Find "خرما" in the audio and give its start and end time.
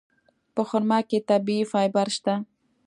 0.69-0.99